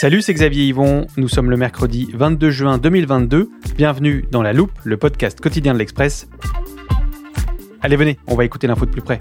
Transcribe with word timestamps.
Salut, 0.00 0.22
c'est 0.22 0.32
Xavier 0.32 0.66
Yvon. 0.66 1.08
Nous 1.16 1.26
sommes 1.26 1.50
le 1.50 1.56
mercredi 1.56 2.08
22 2.14 2.50
juin 2.50 2.78
2022. 2.78 3.50
Bienvenue 3.76 4.24
dans 4.30 4.42
La 4.42 4.52
Loupe, 4.52 4.78
le 4.84 4.96
podcast 4.96 5.40
quotidien 5.40 5.74
de 5.74 5.78
l'Express. 5.80 6.28
Allez, 7.82 7.96
venez, 7.96 8.16
on 8.28 8.36
va 8.36 8.44
écouter 8.44 8.68
l'info 8.68 8.86
de 8.86 8.92
plus 8.92 9.02
près. 9.02 9.18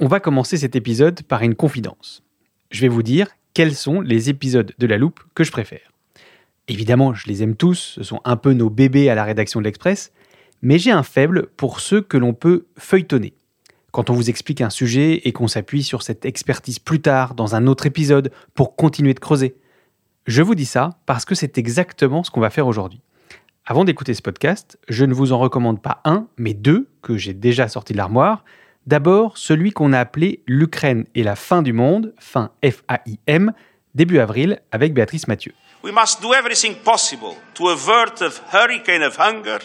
On 0.00 0.08
va 0.08 0.18
commencer 0.18 0.56
cet 0.56 0.74
épisode 0.74 1.22
par 1.22 1.42
une 1.42 1.54
confidence. 1.54 2.24
Je 2.72 2.80
vais 2.80 2.88
vous 2.88 3.04
dire 3.04 3.28
quels 3.54 3.76
sont 3.76 4.00
les 4.00 4.30
épisodes 4.30 4.74
de 4.76 4.86
La 4.88 4.98
Loupe 4.98 5.20
que 5.36 5.44
je 5.44 5.52
préfère. 5.52 5.92
Évidemment, 6.66 7.14
je 7.14 7.28
les 7.28 7.44
aime 7.44 7.54
tous, 7.54 7.92
ce 7.94 8.02
sont 8.02 8.20
un 8.24 8.36
peu 8.36 8.52
nos 8.52 8.68
bébés 8.68 9.10
à 9.10 9.14
la 9.14 9.22
rédaction 9.22 9.60
de 9.60 9.64
l'Express, 9.64 10.10
mais 10.60 10.80
j'ai 10.80 10.90
un 10.90 11.04
faible 11.04 11.46
pour 11.56 11.78
ceux 11.78 12.00
que 12.00 12.16
l'on 12.16 12.34
peut 12.34 12.66
feuilletonner. 12.76 13.32
Quand 13.90 14.10
on 14.10 14.12
vous 14.12 14.28
explique 14.28 14.60
un 14.60 14.70
sujet 14.70 15.22
et 15.24 15.32
qu'on 15.32 15.48
s'appuie 15.48 15.82
sur 15.82 16.02
cette 16.02 16.24
expertise 16.24 16.78
plus 16.78 17.00
tard 17.00 17.34
dans 17.34 17.54
un 17.54 17.66
autre 17.66 17.86
épisode 17.86 18.30
pour 18.54 18.76
continuer 18.76 19.14
de 19.14 19.20
creuser. 19.20 19.56
Je 20.26 20.42
vous 20.42 20.54
dis 20.54 20.66
ça 20.66 20.98
parce 21.06 21.24
que 21.24 21.34
c'est 21.34 21.56
exactement 21.56 22.22
ce 22.22 22.30
qu'on 22.30 22.40
va 22.40 22.50
faire 22.50 22.66
aujourd'hui. 22.66 23.00
Avant 23.64 23.84
d'écouter 23.84 24.14
ce 24.14 24.22
podcast, 24.22 24.78
je 24.88 25.04
ne 25.04 25.14
vous 25.14 25.32
en 25.32 25.38
recommande 25.38 25.80
pas 25.80 26.00
un, 26.04 26.26
mais 26.36 26.54
deux 26.54 26.88
que 27.02 27.16
j'ai 27.16 27.34
déjà 27.34 27.68
sortis 27.68 27.94
de 27.94 27.98
l'armoire. 27.98 28.44
D'abord, 28.86 29.36
celui 29.38 29.72
qu'on 29.72 29.92
a 29.92 30.00
appelé 30.00 30.42
L'Ukraine 30.46 31.04
et 31.14 31.22
la 31.22 31.36
fin 31.36 31.62
du 31.62 31.72
monde, 31.72 32.14
fin 32.18 32.50
F-A-I-M, 32.64 33.52
début 33.94 34.18
avril, 34.18 34.60
avec 34.70 34.94
Béatrice 34.94 35.28
Mathieu. 35.28 35.52
We 35.84 35.92
must 35.92 36.20
do 36.20 36.34
everything 36.34 36.74
possible 36.76 37.34
to 37.54 37.68
avert 37.68 38.20
a 38.20 38.30
hurricane 38.52 39.02
of 39.02 39.18
hunger 39.18 39.60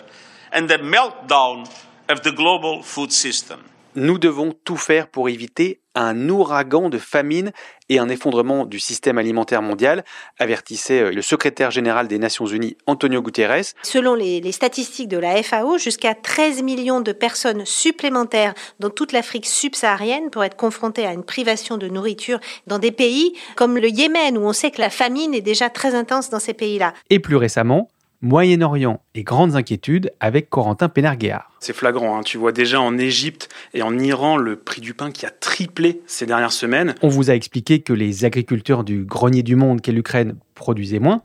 and 0.53 0.67
the 0.67 0.81
meltdown 0.81 1.63
of 2.09 2.21
the 2.21 2.33
global 2.33 2.83
food 2.83 3.11
system. 3.11 3.59
Nous 3.95 4.17
devons 4.17 4.53
tout 4.63 4.77
faire 4.77 5.07
pour 5.07 5.29
éviter 5.29 5.79
un 5.95 6.29
ouragan 6.29 6.89
de 6.89 6.97
famine 6.97 7.51
et 7.89 7.99
un 7.99 8.09
effondrement 8.09 8.65
du 8.65 8.79
système 8.79 9.17
alimentaire 9.17 9.61
mondial, 9.61 10.03
avertissait 10.39 11.01
euh, 11.01 11.11
le 11.11 11.21
secrétaire 11.21 11.69
général 11.69 12.07
des 12.07 12.17
Nations 12.17 12.47
Unies, 12.47 12.75
Antonio 12.87 13.21
Guterres. 13.21 13.73
Selon 13.83 14.15
les, 14.15 14.41
les 14.41 14.51
statistiques 14.51 15.09
de 15.09 15.17
la 15.17 15.43
FAO, 15.43 15.77
jusqu'à 15.77 16.15
13 16.15 16.63
millions 16.63 17.01
de 17.01 17.11
personnes 17.11 17.65
supplémentaires 17.65 18.55
dans 18.79 18.89
toute 18.89 19.11
l'Afrique 19.11 19.45
subsaharienne 19.45 20.31
pourraient 20.31 20.47
être 20.47 20.57
confrontées 20.57 21.05
à 21.05 21.13
une 21.13 21.23
privation 21.23 21.77
de 21.77 21.87
nourriture 21.87 22.39
dans 22.65 22.79
des 22.79 22.91
pays 22.91 23.37
comme 23.55 23.77
le 23.77 23.89
Yémen, 23.89 24.37
où 24.37 24.41
on 24.41 24.53
sait 24.53 24.71
que 24.71 24.81
la 24.81 24.89
famine 24.89 25.33
est 25.33 25.41
déjà 25.41 25.69
très 25.69 25.93
intense 25.93 26.29
dans 26.29 26.39
ces 26.39 26.53
pays-là. 26.53 26.93
Et 27.11 27.19
plus 27.19 27.35
récemment, 27.35 27.89
Moyen-Orient 28.23 29.01
et 29.15 29.23
grandes 29.23 29.57
inquiétudes 29.57 30.13
avec 30.21 30.49
Corentin 30.49 30.87
Pénarguéard. 30.87 31.51
C'est 31.59 31.75
flagrant, 31.75 32.17
hein. 32.17 32.21
tu 32.23 32.37
vois 32.37 32.53
déjà 32.53 32.79
en 32.79 32.97
Égypte 32.97 33.49
et 33.73 33.81
en 33.81 33.99
Iran 33.99 34.37
le 34.37 34.55
prix 34.55 34.79
du 34.79 34.93
pain 34.93 35.11
qui 35.11 35.25
a 35.25 35.29
triplé 35.29 36.01
ces 36.07 36.25
dernières 36.25 36.53
semaines. 36.53 36.95
On 37.01 37.09
vous 37.09 37.29
a 37.29 37.35
expliqué 37.35 37.81
que 37.81 37.91
les 37.91 38.23
agriculteurs 38.23 38.85
du 38.85 39.03
grenier 39.03 39.43
du 39.43 39.57
monde 39.57 39.81
qu'est 39.81 39.91
l'Ukraine 39.91 40.35
produisaient 40.55 40.99
moins, 40.99 41.21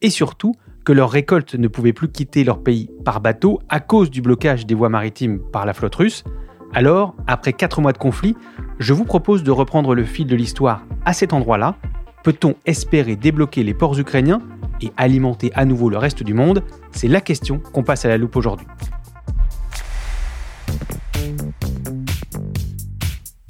et 0.00 0.10
surtout 0.10 0.56
que 0.84 0.92
leurs 0.92 1.10
récoltes 1.10 1.54
ne 1.54 1.68
pouvaient 1.68 1.92
plus 1.92 2.10
quitter 2.10 2.42
leur 2.42 2.60
pays 2.60 2.90
par 3.04 3.20
bateau 3.20 3.60
à 3.68 3.78
cause 3.78 4.10
du 4.10 4.20
blocage 4.20 4.66
des 4.66 4.74
voies 4.74 4.88
maritimes 4.88 5.38
par 5.52 5.64
la 5.64 5.74
flotte 5.74 5.94
russe. 5.94 6.24
Alors, 6.74 7.14
après 7.28 7.52
quatre 7.52 7.80
mois 7.80 7.92
de 7.92 7.98
conflit, 7.98 8.34
je 8.80 8.92
vous 8.92 9.04
propose 9.04 9.44
de 9.44 9.52
reprendre 9.52 9.94
le 9.94 10.02
fil 10.02 10.26
de 10.26 10.34
l'histoire 10.34 10.84
à 11.04 11.12
cet 11.12 11.32
endroit-là. 11.32 11.76
Peut-on 12.24 12.56
espérer 12.66 13.14
débloquer 13.14 13.62
les 13.62 13.74
ports 13.74 13.96
ukrainiens 13.96 14.42
et 14.82 14.92
alimenter 14.96 15.50
à 15.54 15.64
nouveau 15.64 15.90
le 15.90 15.98
reste 15.98 16.22
du 16.22 16.34
monde 16.34 16.62
C'est 16.92 17.08
la 17.08 17.20
question 17.20 17.58
qu'on 17.58 17.82
passe 17.82 18.04
à 18.04 18.08
la 18.08 18.18
loupe 18.18 18.36
aujourd'hui. 18.36 18.66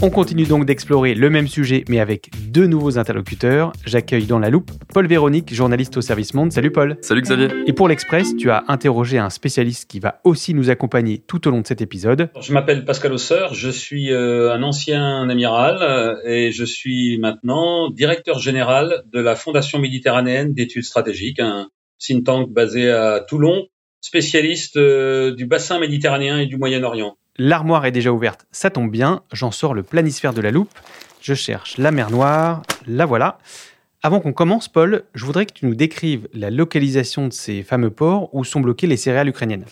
On 0.04 0.10
continue 0.10 0.42
donc 0.42 0.66
d'explorer 0.66 1.14
le 1.14 1.30
même 1.30 1.46
sujet 1.46 1.84
mais 1.88 2.00
avec 2.00 2.28
deux 2.50 2.66
nouveaux 2.66 2.98
interlocuteurs. 2.98 3.72
J'accueille 3.86 4.26
dans 4.26 4.40
la 4.40 4.50
loupe 4.50 4.72
Paul 4.92 5.06
Véronique, 5.06 5.54
journaliste 5.54 5.96
au 5.96 6.00
service 6.00 6.34
Monde. 6.34 6.50
Salut 6.50 6.72
Paul. 6.72 6.96
Salut 7.02 7.22
Xavier. 7.22 7.46
Et 7.68 7.72
pour 7.72 7.86
l'Express, 7.86 8.34
tu 8.36 8.50
as 8.50 8.64
interrogé 8.66 9.18
un 9.18 9.30
spécialiste 9.30 9.88
qui 9.88 10.00
va 10.00 10.20
aussi 10.24 10.54
nous 10.54 10.70
accompagner 10.70 11.18
tout 11.18 11.46
au 11.46 11.52
long 11.52 11.60
de 11.60 11.68
cet 11.68 11.82
épisode. 11.82 12.30
Je 12.40 12.52
m'appelle 12.52 12.84
Pascal 12.84 13.12
Osseur, 13.12 13.54
je 13.54 13.70
suis 13.70 14.10
euh, 14.10 14.52
un 14.52 14.64
ancien 14.64 15.28
amiral 15.28 15.78
euh, 15.82 16.16
et 16.26 16.50
je 16.50 16.64
suis 16.64 17.18
maintenant 17.18 17.88
directeur 17.88 18.40
général 18.40 19.04
de 19.12 19.20
la 19.20 19.36
Fondation 19.36 19.78
méditerranéenne 19.78 20.52
d'études 20.52 20.82
stratégiques, 20.82 21.38
un 21.38 21.68
think 22.00 22.24
tank 22.24 22.50
basé 22.50 22.90
à 22.90 23.20
Toulon, 23.20 23.68
spécialiste 24.00 24.78
euh, 24.78 25.32
du 25.32 25.46
bassin 25.46 25.78
méditerranéen 25.78 26.40
et 26.40 26.46
du 26.46 26.56
Moyen-Orient. 26.56 27.16
L'armoire 27.38 27.86
est 27.86 27.92
déjà 27.92 28.12
ouverte, 28.12 28.46
ça 28.52 28.68
tombe 28.68 28.90
bien, 28.90 29.22
j'en 29.32 29.50
sors 29.50 29.72
le 29.72 29.82
planisphère 29.82 30.34
de 30.34 30.42
la 30.42 30.50
loupe. 30.50 30.78
Je 31.22 31.32
cherche 31.32 31.78
la 31.78 31.90
mer 31.90 32.10
Noire, 32.10 32.62
la 32.86 33.06
voilà. 33.06 33.38
Avant 34.02 34.20
qu'on 34.20 34.34
commence, 34.34 34.68
Paul, 34.68 35.04
je 35.14 35.24
voudrais 35.24 35.46
que 35.46 35.52
tu 35.54 35.64
nous 35.64 35.74
décrives 35.74 36.28
la 36.34 36.50
localisation 36.50 37.28
de 37.28 37.32
ces 37.32 37.62
fameux 37.62 37.90
ports 37.90 38.34
où 38.34 38.44
sont 38.44 38.60
bloquées 38.60 38.86
les 38.86 38.98
céréales 38.98 39.28
ukrainiennes. 39.28 39.64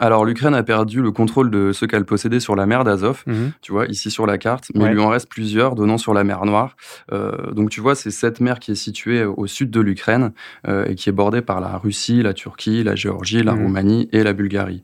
Alors 0.00 0.24
l'Ukraine 0.24 0.54
a 0.54 0.62
perdu 0.64 1.00
le 1.00 1.12
contrôle 1.12 1.50
de 1.50 1.72
ce 1.72 1.84
qu'elle 1.86 2.04
possédait 2.04 2.40
sur 2.40 2.56
la 2.56 2.66
mer 2.66 2.82
d'Azov, 2.82 3.22
Mhm. 3.26 3.52
tu 3.62 3.70
vois, 3.70 3.86
ici 3.86 4.10
sur 4.10 4.26
la 4.26 4.38
carte, 4.38 4.66
mais 4.74 4.82
Ouais. 4.84 4.90
il 4.90 4.94
lui 4.94 5.00
en 5.00 5.08
reste 5.08 5.28
plusieurs 5.28 5.76
donnant 5.76 5.98
sur 5.98 6.12
la 6.14 6.24
mer 6.24 6.44
Noire. 6.44 6.76
Euh, 7.12 7.52
donc 7.52 7.70
tu 7.70 7.80
vois, 7.80 7.94
c'est 7.94 8.10
cette 8.10 8.40
mer 8.40 8.58
qui 8.58 8.72
est 8.72 8.74
située 8.74 9.24
au 9.24 9.46
sud 9.46 9.70
de 9.70 9.80
l'Ukraine 9.80 10.32
euh, 10.66 10.84
et 10.86 10.96
qui 10.96 11.08
est 11.08 11.12
bordée 11.12 11.42
par 11.42 11.60
la 11.60 11.78
Russie, 11.78 12.22
la 12.22 12.34
Turquie, 12.34 12.82
la 12.82 12.96
Géorgie, 12.96 13.44
la 13.44 13.54
Mhm. 13.54 13.62
Roumanie 13.62 14.08
et 14.12 14.24
la 14.24 14.32
Bulgarie. 14.32 14.82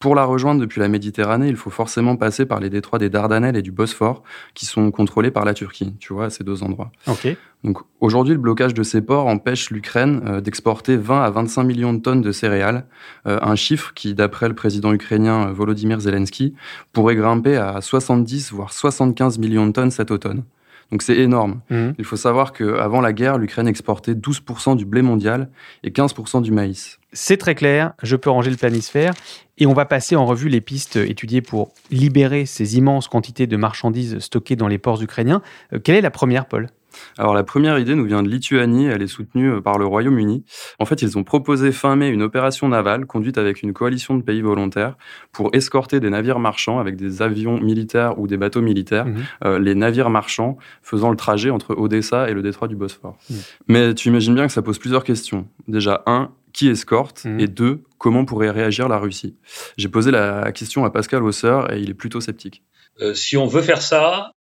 Pour 0.00 0.16
la 0.16 0.24
rejoindre 0.24 0.60
depuis 0.60 0.80
la 0.80 0.88
Méditerranée, 0.88 1.48
il 1.48 1.56
faut 1.56 1.70
forcément 1.70 2.16
passer 2.16 2.44
par 2.44 2.58
les 2.58 2.68
détroits 2.68 2.98
des 2.98 3.10
Dardanelles 3.10 3.56
et 3.56 3.62
du 3.62 3.70
Bosphore, 3.72 4.22
qui 4.54 4.66
sont 4.66 4.90
contrôlés 4.90 5.30
par 5.30 5.44
la 5.44 5.54
Turquie, 5.54 5.94
tu 6.00 6.12
vois, 6.12 6.26
à 6.26 6.30
ces 6.30 6.42
deux 6.44 6.62
endroits. 6.64 6.90
Donc 7.64 7.78
aujourd'hui, 8.00 8.34
le 8.34 8.40
blocage 8.40 8.72
de 8.72 8.82
ces 8.82 9.00
ports 9.00 9.26
empêche 9.26 9.70
l'Ukraine 9.70 10.22
euh, 10.26 10.40
d'exporter 10.40 10.96
20 10.96 11.22
à 11.22 11.30
25 11.30 11.64
millions 11.64 11.92
de 11.92 11.98
tonnes 11.98 12.22
de 12.22 12.30
céréales, 12.30 12.86
euh, 13.26 13.38
un 13.42 13.56
chiffre 13.56 13.92
qui, 13.94 14.14
d'après 14.14 14.48
le 14.48 14.54
président 14.54 14.92
ukrainien 14.92 15.48
euh, 15.48 15.52
Volodymyr 15.52 16.00
Zelensky, 16.00 16.54
pourrait 16.92 17.16
grimper 17.16 17.56
à 17.56 17.80
70 17.80 18.52
voire 18.52 18.72
75 18.72 19.38
millions 19.38 19.66
de 19.66 19.72
tonnes 19.72 19.90
cet 19.90 20.10
automne. 20.10 20.44
Donc 20.90 21.02
c'est 21.02 21.16
énorme. 21.16 21.60
Mhm. 21.70 21.94
Il 21.98 22.04
faut 22.04 22.16
savoir 22.16 22.52
qu'avant 22.52 23.00
la 23.00 23.12
guerre, 23.12 23.38
l'Ukraine 23.38 23.68
exportait 23.68 24.14
12% 24.14 24.76
du 24.76 24.86
blé 24.86 25.02
mondial 25.02 25.50
et 25.82 25.90
15% 25.90 26.40
du 26.40 26.50
maïs. 26.50 26.98
C'est 27.12 27.36
très 27.36 27.54
clair, 27.54 27.92
je 28.02 28.16
peux 28.16 28.30
ranger 28.30 28.50
le 28.50 28.56
planisphère 28.56 29.12
et 29.58 29.66
on 29.66 29.74
va 29.74 29.84
passer 29.84 30.16
en 30.16 30.24
revue 30.24 30.48
les 30.48 30.60
pistes 30.60 30.96
étudiées 30.96 31.42
pour 31.42 31.72
libérer 31.90 32.46
ces 32.46 32.78
immenses 32.78 33.08
quantités 33.08 33.46
de 33.46 33.56
marchandises 33.56 34.18
stockées 34.20 34.56
dans 34.56 34.68
les 34.68 34.78
ports 34.78 35.02
ukrainiens. 35.02 35.42
Euh, 35.72 35.78
quelle 35.78 35.96
est 35.96 36.00
la 36.00 36.10
première, 36.10 36.46
Paul? 36.46 36.68
Alors 37.18 37.34
la 37.34 37.44
première 37.44 37.78
idée 37.78 37.94
nous 37.94 38.04
vient 38.04 38.22
de 38.22 38.28
Lituanie, 38.28 38.86
elle 38.86 39.02
est 39.02 39.06
soutenue 39.06 39.52
euh, 39.52 39.60
par 39.60 39.78
le 39.78 39.86
Royaume-Uni. 39.86 40.44
En 40.78 40.84
fait, 40.84 41.02
ils 41.02 41.18
ont 41.18 41.24
proposé 41.24 41.72
fin 41.72 41.96
mai 41.96 42.08
une 42.08 42.22
opération 42.22 42.68
navale 42.68 43.06
conduite 43.06 43.38
avec 43.38 43.62
une 43.62 43.72
coalition 43.72 44.16
de 44.16 44.22
pays 44.22 44.40
volontaires 44.40 44.96
pour 45.32 45.50
escorter 45.52 46.00
des 46.00 46.10
navires 46.10 46.38
marchands 46.38 46.78
avec 46.78 46.96
des 46.96 47.22
avions 47.22 47.60
militaires 47.60 48.18
ou 48.18 48.26
des 48.26 48.36
bateaux 48.36 48.62
militaires, 48.62 49.06
Mhm. 49.06 49.24
euh, 49.44 49.58
les 49.58 49.74
navires 49.74 50.10
marchands 50.10 50.56
faisant 50.82 51.10
le 51.10 51.16
trajet 51.16 51.50
entre 51.50 51.74
Odessa 51.76 52.28
et 52.30 52.34
le 52.34 52.42
détroit 52.42 52.68
du 52.68 52.76
Bosphore. 52.76 53.16
Mhm. 53.30 53.36
Mais 53.68 53.94
tu 53.94 54.08
imagines 54.08 54.34
bien 54.34 54.46
que 54.46 54.52
ça 54.52 54.62
pose 54.62 54.78
plusieurs 54.78 55.04
questions. 55.04 55.46
Déjà, 55.66 56.02
un, 56.06 56.30
qui 56.54 56.68
escorte 56.68 57.24
mmh. 57.26 57.40
Et 57.40 57.46
deux, 57.46 57.82
comment 57.98 58.24
pourrait 58.24 58.50
réagir 58.50 58.88
la 58.88 58.98
Russie? 58.98 59.36
J'ai 59.76 59.88
posé 59.88 60.10
la 60.10 60.50
question 60.50 60.84
à 60.84 60.90
Pascal 60.90 61.22
Hausser 61.22 61.60
et 61.70 61.78
il 61.78 61.90
est 61.90 61.94
plutôt 61.94 62.20
sceptique. 62.20 62.62
Euh, 63.00 63.14
si 63.14 63.36
on 63.36 63.46
veut 63.46 63.62
faire 63.62 63.82
ça, 63.82 64.32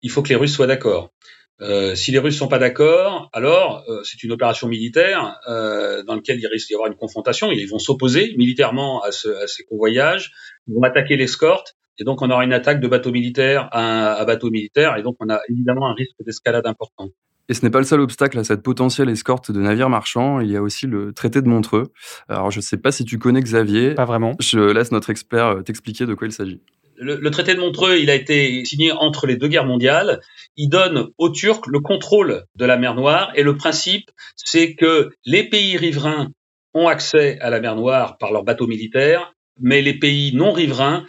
il 0.00 0.10
faut 0.10 0.22
que 0.22 0.30
les 0.30 0.34
Russes 0.34 0.54
soient 0.54 0.66
d'accord. 0.66 1.10
Euh, 1.60 1.94
si 1.94 2.10
les 2.10 2.18
Russes 2.18 2.36
sont 2.36 2.48
pas 2.48 2.58
d'accord, 2.58 3.28
alors 3.32 3.84
euh, 3.88 4.02
c'est 4.04 4.22
une 4.24 4.32
opération 4.32 4.68
militaire 4.68 5.38
euh, 5.48 6.02
dans 6.02 6.16
laquelle 6.16 6.38
il 6.40 6.46
risque 6.46 6.68
d'y 6.68 6.74
avoir 6.74 6.88
une 6.88 6.96
confrontation. 6.96 7.50
Ils 7.50 7.66
vont 7.66 7.78
s'opposer 7.78 8.34
militairement 8.36 9.02
à, 9.02 9.12
ce, 9.12 9.28
à, 9.28 9.46
ces 9.46 9.64
convoyages. 9.64 10.32
Ils 10.66 10.74
vont 10.74 10.82
attaquer 10.82 11.16
l'escorte. 11.16 11.76
Et 11.98 12.04
donc, 12.04 12.22
on 12.22 12.30
aura 12.30 12.44
une 12.44 12.54
attaque 12.54 12.80
de 12.80 12.88
bateau 12.88 13.12
militaire 13.12 13.68
à, 13.70 14.14
à 14.14 14.24
bateau 14.24 14.50
militaire. 14.50 14.96
Et 14.96 15.02
donc, 15.02 15.16
on 15.20 15.28
a 15.28 15.40
évidemment 15.48 15.86
un 15.86 15.94
risque 15.94 16.16
d'escalade 16.24 16.66
important. 16.66 17.10
Et 17.48 17.54
ce 17.54 17.64
n'est 17.64 17.70
pas 17.70 17.80
le 17.80 17.84
seul 17.84 18.00
obstacle 18.00 18.38
à 18.38 18.44
cette 18.44 18.62
potentielle 18.62 19.10
escorte 19.10 19.52
de 19.52 19.60
navires 19.60 19.90
marchands. 19.90 20.40
Il 20.40 20.50
y 20.50 20.56
a 20.56 20.62
aussi 20.62 20.86
le 20.86 21.12
traité 21.12 21.42
de 21.42 21.48
Montreux. 21.48 21.92
Alors, 22.28 22.50
je 22.50 22.58
ne 22.58 22.62
sais 22.62 22.78
pas 22.78 22.92
si 22.92 23.04
tu 23.04 23.18
connais 23.18 23.40
Xavier. 23.40 23.94
Pas 23.94 24.06
vraiment. 24.06 24.32
Je 24.40 24.58
laisse 24.58 24.90
notre 24.90 25.10
expert 25.10 25.62
t'expliquer 25.64 26.06
de 26.06 26.14
quoi 26.14 26.26
il 26.26 26.32
s'agit. 26.32 26.60
Le, 27.02 27.30
traité 27.30 27.54
de 27.54 27.60
Montreux, 27.60 27.98
il 27.98 28.10
a 28.10 28.14
été 28.14 28.64
signé 28.64 28.92
entre 28.92 29.26
les 29.26 29.36
deux 29.36 29.48
guerres 29.48 29.66
mondiales. 29.66 30.20
Il 30.56 30.68
donne 30.68 31.08
aux 31.18 31.30
Turcs 31.30 31.66
le 31.66 31.80
contrôle 31.80 32.44
de 32.54 32.64
la 32.64 32.76
mer 32.76 32.94
Noire 32.94 33.32
et 33.34 33.42
le 33.42 33.56
principe, 33.56 34.10
c'est 34.36 34.74
que 34.74 35.10
les 35.24 35.42
pays 35.48 35.76
riverains 35.76 36.30
ont 36.74 36.86
accès 36.86 37.38
à 37.40 37.50
la 37.50 37.60
mer 37.60 37.74
Noire 37.76 38.18
par 38.18 38.32
leurs 38.32 38.44
bateaux 38.44 38.68
militaires, 38.68 39.34
mais 39.60 39.82
les 39.82 39.98
pays 39.98 40.34
non 40.34 40.52
riverains 40.52 41.04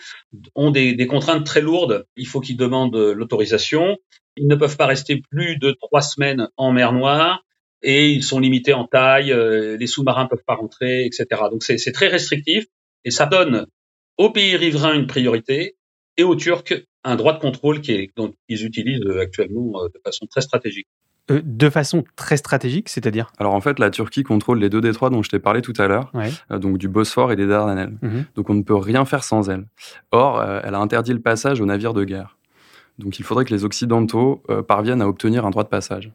ont 0.55 0.71
des, 0.71 0.93
des 0.93 1.07
contraintes 1.07 1.45
très 1.45 1.61
lourdes. 1.61 2.05
Il 2.15 2.27
faut 2.27 2.41
qu'ils 2.41 2.57
demandent 2.57 2.95
l'autorisation. 2.95 3.97
Ils 4.35 4.47
ne 4.47 4.55
peuvent 4.55 4.77
pas 4.77 4.87
rester 4.87 5.21
plus 5.29 5.57
de 5.57 5.71
trois 5.71 6.01
semaines 6.01 6.47
en 6.57 6.71
mer 6.71 6.91
Noire 6.91 7.43
et 7.83 8.09
ils 8.09 8.23
sont 8.23 8.39
limités 8.39 8.73
en 8.73 8.87
taille. 8.87 9.31
Euh, 9.31 9.77
les 9.77 9.87
sous-marins 9.87 10.25
peuvent 10.25 10.43
pas 10.45 10.55
rentrer, 10.55 11.05
etc. 11.05 11.27
Donc 11.51 11.63
c'est 11.63 11.91
très 11.91 12.07
restrictif 12.07 12.65
et 13.05 13.11
ça 13.11 13.25
donne 13.27 13.67
aux 14.17 14.31
pays 14.31 14.55
riverains 14.55 14.93
une 14.93 15.07
priorité 15.07 15.75
et 16.17 16.23
aux 16.23 16.35
Turcs 16.35 16.85
un 17.03 17.15
droit 17.15 17.33
de 17.33 17.39
contrôle 17.39 17.81
qui 17.81 17.91
est, 17.91 18.11
dont 18.15 18.33
ils 18.47 18.65
utilisent 18.65 19.07
actuellement 19.19 19.83
euh, 19.83 19.87
de 19.87 19.99
façon 20.03 20.25
très 20.25 20.41
stratégique. 20.41 20.87
Euh, 21.31 21.41
de 21.43 21.69
façon 21.69 22.03
très 22.15 22.37
stratégique, 22.37 22.89
c'est-à-dire? 22.89 23.31
Alors 23.37 23.53
en 23.53 23.61
fait, 23.61 23.79
la 23.79 23.89
Turquie 23.89 24.23
contrôle 24.23 24.59
les 24.59 24.69
deux 24.69 24.81
détroits 24.81 25.09
dont 25.09 25.23
je 25.23 25.29
t'ai 25.29 25.39
parlé 25.39 25.61
tout 25.61 25.73
à 25.77 25.87
l'heure, 25.87 26.11
euh, 26.51 26.59
donc 26.59 26.77
du 26.77 26.87
Bosphore 26.87 27.31
et 27.31 27.35
des 27.35 27.47
Dardanelles. 27.47 27.97
Mhm. 28.01 28.25
Donc 28.35 28.49
on 28.49 28.53
ne 28.53 28.63
peut 28.63 28.75
rien 28.75 29.05
faire 29.05 29.23
sans 29.23 29.49
elle. 29.49 29.65
Or, 30.11 30.43
elle 30.43 30.75
a 30.75 30.79
interdit 30.79 31.13
le 31.13 31.21
passage 31.21 31.61
aux 31.61 31.65
navires 31.65 31.93
de 31.93 32.03
guerre. 32.03 32.37
Donc 32.99 33.19
il 33.19 33.23
faudrait 33.23 33.45
que 33.45 33.53
les 33.53 33.65
Occidentaux 33.65 34.43
parviennent 34.67 35.01
à 35.01 35.07
obtenir 35.07 35.45
un 35.45 35.49
droit 35.49 35.63
de 35.63 35.69
passage. 35.69 36.11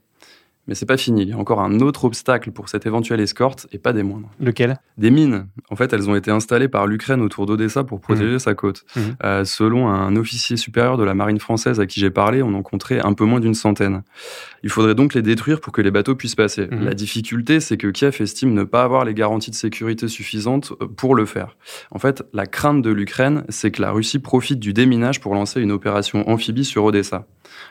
Mais 0.69 0.75
c'est 0.75 0.87
pas 0.87 0.99
fini. 0.99 1.23
Il 1.23 1.29
y 1.31 1.33
a 1.33 1.39
encore 1.39 1.61
un 1.61 1.81
autre 1.81 2.05
obstacle 2.05 2.53
pour 2.53 2.69
cette 2.69 2.87
éventuelle 2.87 3.21
escorte, 3.21 3.67
et 3.73 3.79
pas 3.79 3.93
des 3.93 4.03
moindres. 4.03 4.29
Lequel? 4.39 4.79
Des 4.99 5.11
mines. 5.11 5.49
En 5.71 5.77
fait, 5.77 5.93
elles 5.93 6.09
ont 6.09 6.15
été 6.15 6.31
installées 6.31 6.69
par 6.69 6.87
l'Ukraine 6.87 7.23
autour 7.23 7.47
d'Odessa 7.47 7.85
pour 7.85 8.01
protéger 8.01 8.37
mmh. 8.37 8.39
sa 8.39 8.55
côte. 8.55 8.85
Mmh. 8.95 9.01
Euh, 9.25 9.45
selon 9.45 9.89
un 9.89 10.15
officier 10.17 10.57
supérieur 10.57 10.99
de 10.99 11.05
la 11.05 11.15
marine 11.15 11.41
française 11.41 11.81
à 11.81 11.87
qui 11.87 12.01
j'ai 12.01 12.11
parlé, 12.11 12.43
on 12.43 12.55
en 12.55 12.63
compterait 12.63 13.01
un 13.01 13.15
peu 13.15 13.25
moins 13.25 13.41
d'une 13.41 13.55
centaine. 13.55 14.03
Il 14.63 14.71
faudrait 14.71 14.95
donc 14.95 15.15
les 15.15 15.23
détruire 15.23 15.61
pour 15.61 15.73
que 15.73 15.81
les 15.81 15.91
bateaux 15.91 16.15
puissent 16.15 16.35
passer. 16.35 16.67
Mmh. 16.67 16.85
La 16.85 16.95
difficulté, 16.95 17.61
c'est 17.61 17.79
que 17.79 17.89
Kiev 17.89 18.21
estime 18.21 18.53
ne 18.53 18.65
pas 18.65 18.83
avoir 18.83 19.05
les 19.07 19.15
garanties 19.15 19.51
de 19.51 19.57
sécurité 19.57 20.07
suffisantes 20.07 20.73
euh, 20.83 20.87
pour 20.87 21.15
le 21.15 21.25
faire. 21.25 21.57
En 21.91 21.99
fait, 21.99 22.25
la 22.35 22.47
crainte 22.47 22.83
de 22.83 22.91
l'Ukraine, 22.91 23.45
c'est 23.49 23.71
que 23.71 23.81
la 23.81 23.91
Russie 23.91 24.19
profite 24.19 24.61
du 24.61 24.75
déminage 24.75 25.21
pour 25.21 25.35
lancer 25.35 25.63
une 25.63 25.73
opération 25.73 26.29
amphibie 26.29 26.65
sur 26.65 26.85
Odessa. 26.85 27.27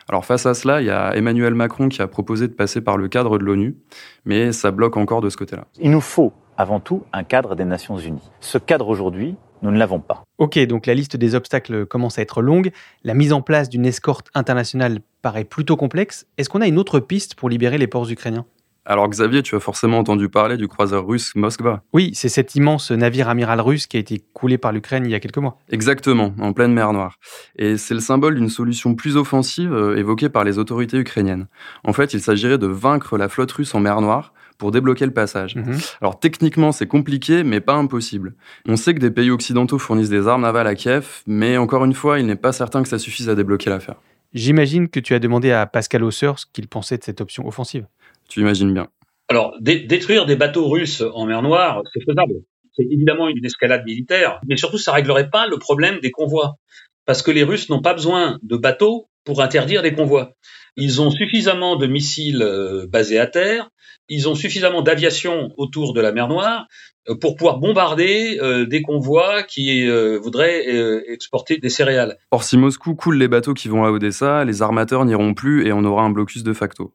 Alors 0.09 0.25
face 0.25 0.45
à 0.45 0.53
cela, 0.53 0.81
il 0.81 0.87
y 0.87 0.89
a 0.89 1.15
Emmanuel 1.15 1.53
Macron 1.53 1.89
qui 1.89 2.01
a 2.01 2.07
proposé 2.07 2.47
de 2.47 2.53
passer 2.53 2.81
par 2.87 2.95
le 2.95 3.09
cadre 3.09 3.37
de 3.37 3.43
l'ONU, 3.43 3.75
mais 4.23 4.53
ça 4.53 4.71
bloque 4.71 4.95
encore 4.95 5.19
de 5.19 5.29
ce 5.29 5.35
côté-là. 5.35 5.65
Il 5.77 5.91
nous 5.91 5.99
faut 5.99 6.31
avant 6.55 6.79
tout 6.79 7.03
un 7.11 7.25
cadre 7.25 7.53
des 7.53 7.65
Nations 7.65 7.97
Unies. 7.97 8.31
Ce 8.39 8.57
cadre 8.57 8.87
aujourd'hui, 8.87 9.35
nous 9.61 9.71
ne 9.71 9.77
l'avons 9.77 9.99
pas. 9.99 10.23
Ok, 10.37 10.57
donc 10.67 10.85
la 10.85 10.93
liste 10.93 11.17
des 11.17 11.35
obstacles 11.35 11.85
commence 11.85 12.17
à 12.17 12.21
être 12.21 12.41
longue. 12.41 12.71
La 13.03 13.13
mise 13.13 13.33
en 13.33 13.41
place 13.41 13.67
d'une 13.67 13.85
escorte 13.85 14.29
internationale 14.35 14.99
paraît 15.21 15.43
plutôt 15.43 15.75
complexe. 15.75 16.27
Est-ce 16.37 16.49
qu'on 16.49 16.61
a 16.61 16.67
une 16.67 16.79
autre 16.79 17.01
piste 17.01 17.35
pour 17.35 17.49
libérer 17.49 17.77
les 17.77 17.87
ports 17.87 18.09
ukrainiens? 18.09 18.45
Alors 18.89 19.09
Xavier, 19.09 19.43
tu 19.43 19.53
as 19.53 19.59
forcément 19.59 19.99
entendu 19.99 20.29
parler 20.29 20.55
du 20.55 20.69
croiseur 20.69 21.05
russe 21.05 21.35
Moskva. 21.35 21.83
Oui, 21.91 22.11
c'est 22.13 22.29
cet 22.29 22.55
immense 22.55 22.89
navire 22.89 23.27
amiral 23.27 23.59
russe 23.59 23.85
qui 23.85 23.97
a 23.97 23.99
été 23.99 24.23
coulé 24.31 24.57
par 24.57 24.71
l'Ukraine 24.71 25.05
il 25.05 25.11
y 25.11 25.15
a 25.15 25.19
quelques 25.19 25.39
mois. 25.39 25.57
Exactement, 25.69 26.33
en 26.39 26.53
pleine 26.53 26.71
mer 26.71 26.93
Noire. 26.93 27.19
Et 27.57 27.75
c'est 27.75 27.93
le 27.93 27.99
symbole 27.99 28.35
d'une 28.35 28.47
solution 28.47 28.95
plus 28.95 29.17
offensive 29.17 29.73
euh, 29.73 29.97
évoquée 29.97 30.29
par 30.29 30.45
les 30.45 30.57
autorités 30.57 30.97
ukrainiennes. 30.97 31.47
En 31.83 31.91
fait, 31.91 32.13
il 32.13 32.21
s'agirait 32.21 32.57
de 32.57 32.67
vaincre 32.67 33.17
la 33.17 33.27
flotte 33.27 33.51
russe 33.51 33.75
en 33.75 33.81
mer 33.81 33.99
Noire 33.99 34.31
pour 34.57 34.71
débloquer 34.71 35.05
le 35.05 35.11
passage. 35.13 35.57
Mhm. 35.57 35.77
Alors 35.99 36.17
techniquement, 36.17 36.71
c'est 36.71 36.87
compliqué, 36.87 37.43
mais 37.43 37.59
pas 37.59 37.75
impossible. 37.75 38.35
On 38.69 38.77
sait 38.77 38.93
que 38.93 38.99
des 38.99 39.11
pays 39.11 39.31
occidentaux 39.31 39.79
fournissent 39.79 40.09
des 40.09 40.29
armes 40.29 40.43
navales 40.43 40.65
à 40.65 40.75
Kiev, 40.75 41.23
mais 41.27 41.57
encore 41.57 41.83
une 41.83 41.93
fois, 41.93 42.19
il 42.19 42.25
n'est 42.25 42.37
pas 42.37 42.53
certain 42.53 42.83
que 42.83 42.89
ça 42.89 42.99
suffise 42.99 43.27
à 43.27 43.35
débloquer 43.35 43.69
l'affaire. 43.69 43.95
J'imagine 44.33 44.89
que 44.89 44.99
tu 44.99 45.13
as 45.13 45.19
demandé 45.19 45.51
à 45.51 45.65
Pascal 45.65 46.03
Hausser 46.03 46.31
ce 46.35 46.45
qu'il 46.51 46.67
pensait 46.67 46.97
de 46.97 47.03
cette 47.03 47.21
option 47.21 47.47
offensive. 47.47 47.85
Tu 48.27 48.41
imagines 48.41 48.73
bien. 48.73 48.87
Alors, 49.29 49.55
détruire 49.59 50.25
des 50.25 50.35
bateaux 50.35 50.69
russes 50.69 51.03
en 51.13 51.25
mer 51.25 51.41
Noire, 51.41 51.81
c'est 51.93 52.03
faisable. 52.03 52.35
C'est 52.75 52.85
évidemment 52.89 53.27
une 53.27 53.43
escalade 53.43 53.83
militaire, 53.85 54.39
mais 54.47 54.55
surtout, 54.55 54.77
ça 54.77 54.93
réglerait 54.93 55.29
pas 55.29 55.47
le 55.47 55.57
problème 55.57 55.99
des 55.99 56.11
convois. 56.11 56.57
Parce 57.05 57.21
que 57.21 57.31
les 57.31 57.43
Russes 57.43 57.69
n'ont 57.69 57.81
pas 57.81 57.93
besoin 57.93 58.37
de 58.43 58.57
bateaux 58.57 59.09
pour 59.23 59.41
interdire 59.41 59.81
les 59.81 59.93
convois. 59.93 60.33
Ils 60.75 61.01
ont 61.01 61.09
suffisamment 61.09 61.75
de 61.75 61.87
missiles 61.87 62.43
euh, 62.43 62.85
basés 62.87 63.17
à 63.17 63.27
terre, 63.27 63.69
ils 64.09 64.29
ont 64.29 64.35
suffisamment 64.35 64.81
d'aviation 64.83 65.49
autour 65.57 65.93
de 65.93 66.01
la 66.01 66.11
mer 66.11 66.27
Noire 66.27 66.67
euh, 67.09 67.15
pour 67.15 67.35
pouvoir 67.35 67.57
bombarder 67.57 68.37
euh, 68.41 68.65
des 68.65 68.81
convois 68.81 69.43
qui 69.43 69.87
voudraient 69.87 70.65
exporter 71.07 71.57
des 71.57 71.69
céréales. 71.69 72.17
Or, 72.31 72.43
si 72.43 72.57
Moscou 72.57 72.93
coule 72.93 73.17
les 73.17 73.27
bateaux 73.27 73.53
qui 73.53 73.69
vont 73.69 73.85
à 73.85 73.91
Odessa, 73.91 74.45
les 74.45 74.61
armateurs 74.61 75.03
n'iront 75.03 75.33
plus 75.33 75.65
et 75.65 75.73
on 75.73 75.83
aura 75.83 76.03
un 76.03 76.09
blocus 76.11 76.43
de 76.43 76.53
facto. 76.53 76.93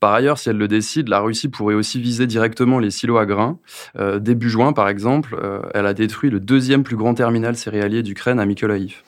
Par 0.00 0.12
ailleurs, 0.12 0.38
si 0.38 0.48
elle 0.48 0.58
le 0.58 0.68
décide, 0.68 1.08
la 1.08 1.20
Russie 1.20 1.48
pourrait 1.48 1.74
aussi 1.74 2.00
viser 2.00 2.26
directement 2.26 2.78
les 2.78 2.90
silos 2.90 3.16
à 3.16 3.26
grains. 3.26 3.58
Euh, 3.98 4.18
début 4.18 4.50
juin, 4.50 4.72
par 4.72 4.88
exemple, 4.88 5.36
euh, 5.42 5.60
elle 5.72 5.86
a 5.86 5.94
détruit 5.94 6.30
le 6.30 6.40
deuxième 6.40 6.82
plus 6.82 6.96
grand 6.96 7.14
terminal 7.14 7.56
céréalier 7.56 8.02
d'Ukraine 8.02 8.38
à 8.40 8.46
Mykolaiv. 8.46 9.02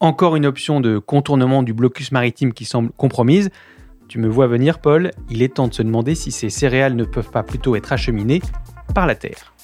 Encore 0.00 0.36
une 0.36 0.46
option 0.46 0.80
de 0.80 0.98
contournement 0.98 1.62
du 1.62 1.72
blocus 1.72 2.12
maritime 2.12 2.52
qui 2.52 2.64
semble 2.64 2.90
compromise. 2.96 3.50
Tu 4.08 4.18
me 4.18 4.28
vois 4.28 4.46
venir, 4.46 4.80
Paul, 4.80 5.12
il 5.30 5.42
est 5.42 5.54
temps 5.54 5.68
de 5.68 5.74
se 5.74 5.82
demander 5.82 6.14
si 6.14 6.30
ces 6.30 6.50
céréales 6.50 6.94
ne 6.94 7.04
peuvent 7.04 7.30
pas 7.30 7.42
plutôt 7.42 7.74
être 7.74 7.92
acheminées 7.92 8.42
par 8.94 9.06
la 9.06 9.14
terre. 9.14 9.54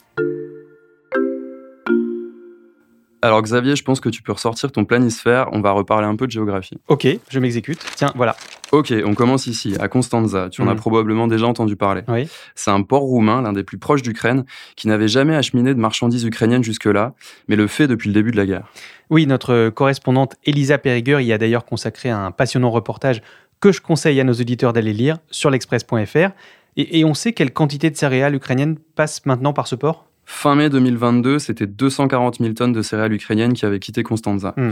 Alors 3.22 3.42
Xavier, 3.42 3.76
je 3.76 3.84
pense 3.84 4.00
que 4.00 4.08
tu 4.08 4.22
peux 4.22 4.32
ressortir 4.32 4.72
ton 4.72 4.86
planisphère, 4.86 5.48
on 5.52 5.60
va 5.60 5.72
reparler 5.72 6.06
un 6.06 6.16
peu 6.16 6.26
de 6.26 6.32
géographie. 6.32 6.78
Ok, 6.88 7.06
je 7.28 7.38
m'exécute. 7.38 7.84
Tiens, 7.94 8.12
voilà. 8.14 8.34
Ok, 8.72 8.94
on 9.04 9.14
commence 9.14 9.46
ici, 9.46 9.74
à 9.80 9.88
Constanza. 9.88 10.48
Tu 10.48 10.62
en 10.62 10.68
as 10.68 10.74
mhm. 10.74 10.80
probablement 10.80 11.26
déjà 11.26 11.46
entendu 11.46 11.76
parler. 11.76 12.02
Oui. 12.08 12.28
C'est 12.54 12.70
un 12.70 12.82
port 12.82 13.02
roumain, 13.02 13.42
l'un 13.42 13.52
des 13.52 13.64
plus 13.64 13.78
proches 13.78 14.02
d'Ukraine, 14.02 14.44
qui 14.76 14.86
n'avait 14.88 15.08
jamais 15.08 15.34
acheminé 15.34 15.74
de 15.74 15.80
marchandises 15.80 16.24
ukrainiennes 16.24 16.62
jusque-là, 16.62 17.14
mais 17.48 17.56
le 17.56 17.66
fait 17.66 17.88
depuis 17.88 18.08
le 18.08 18.14
début 18.14 18.30
de 18.30 18.36
la 18.36 18.46
guerre. 18.46 18.70
Oui, 19.10 19.26
notre 19.26 19.70
correspondante 19.70 20.36
Elisa 20.44 20.78
Perriger 20.78 21.22
y 21.22 21.32
a 21.32 21.38
d'ailleurs 21.38 21.64
consacré 21.64 22.10
un 22.10 22.30
passionnant 22.30 22.70
reportage 22.70 23.22
que 23.60 23.72
je 23.72 23.80
conseille 23.80 24.20
à 24.20 24.24
nos 24.24 24.34
auditeurs 24.34 24.72
d'aller 24.72 24.92
lire 24.92 25.18
sur 25.30 25.50
l'express.fr. 25.50 26.30
Et, 26.76 27.00
et 27.00 27.04
on 27.04 27.14
sait 27.14 27.32
quelle 27.32 27.52
quantité 27.52 27.90
de 27.90 27.96
céréales 27.96 28.34
ukrainiennes 28.34 28.76
passent 28.94 29.26
maintenant 29.26 29.52
par 29.52 29.66
ce 29.66 29.74
port? 29.74 30.09
Fin 30.32 30.54
mai 30.54 30.70
2022, 30.70 31.38
c'était 31.38 31.66
240 31.66 32.38
000 32.38 32.54
tonnes 32.54 32.72
de 32.72 32.82
céréales 32.82 33.12
ukrainiennes 33.12 33.52
qui 33.52 33.66
avaient 33.66 33.80
quitté 33.80 34.02
Constanza. 34.02 34.54
Hmm. 34.56 34.70